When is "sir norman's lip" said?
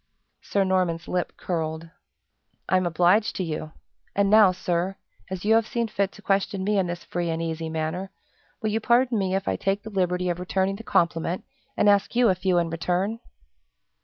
0.41-1.37